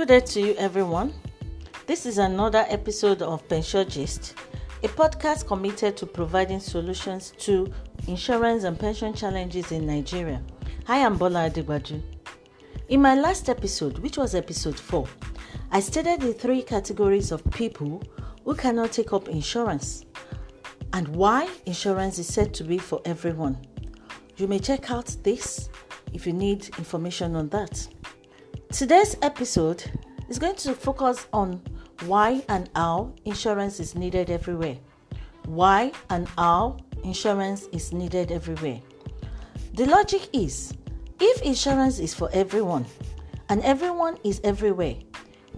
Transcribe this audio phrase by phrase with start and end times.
[0.00, 1.12] Good day to you, everyone.
[1.86, 4.34] This is another episode of Pension Gist,
[4.82, 7.70] a podcast committed to providing solutions to
[8.08, 10.40] insurance and pension challenges in Nigeria.
[10.86, 12.00] Hi, I'm Bola Adegbaju.
[12.88, 15.06] In my last episode, which was episode 4,
[15.70, 18.02] I stated the three categories of people
[18.46, 20.06] who cannot take up insurance
[20.94, 23.58] and why insurance is said to be for everyone.
[24.38, 25.68] You may check out this
[26.14, 27.86] if you need information on that.
[28.72, 29.82] Today's episode
[30.28, 31.60] is going to focus on
[32.06, 34.78] why and how insurance is needed everywhere.
[35.44, 38.80] Why and how insurance is needed everywhere.
[39.74, 40.72] The logic is
[41.18, 42.86] if insurance is for everyone
[43.48, 44.94] and everyone is everywhere,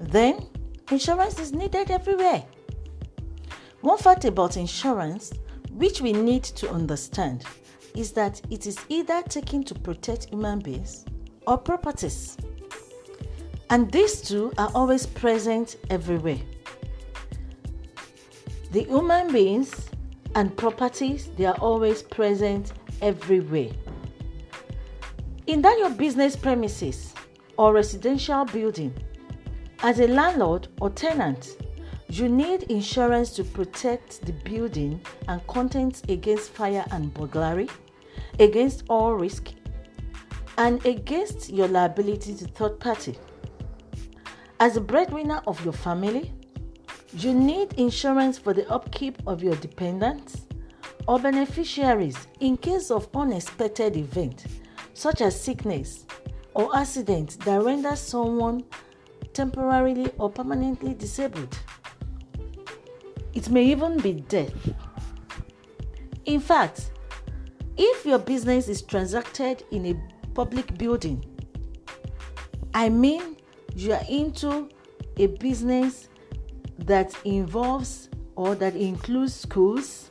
[0.00, 0.46] then
[0.90, 2.42] insurance is needed everywhere.
[3.82, 5.34] One fact about insurance,
[5.72, 7.44] which we need to understand,
[7.94, 11.04] is that it is either taken to protect human beings
[11.46, 12.38] or properties.
[13.72, 16.36] And these two are always present everywhere.
[18.70, 19.88] The human beings
[20.34, 23.70] and properties, they are always present everywhere.
[25.46, 27.14] In that your business premises
[27.56, 28.92] or residential building,
[29.82, 31.56] as a landlord or tenant,
[32.10, 37.70] you need insurance to protect the building and contents against fire and burglary,
[38.38, 39.48] against all risk,
[40.58, 43.16] and against your liability to third party.
[44.62, 46.32] As a breadwinner of your family,
[47.14, 50.42] you need insurance for the upkeep of your dependents
[51.08, 54.46] or beneficiaries in case of unexpected event
[54.94, 56.06] such as sickness
[56.54, 58.62] or accident that renders someone
[59.32, 61.58] temporarily or permanently disabled.
[63.34, 64.54] It may even be death.
[66.24, 66.92] In fact,
[67.76, 71.24] if your business is transacted in a public building,
[72.74, 73.31] I mean
[73.74, 74.68] you are into
[75.16, 76.08] a business
[76.78, 80.10] that involves or that includes schools,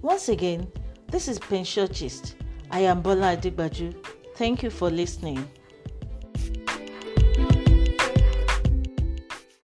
[0.02, 0.66] Once again,
[1.10, 2.36] this is Pension Gist.
[2.70, 3.94] I am Bola Adegbaju.
[4.36, 5.48] Thank you for listening.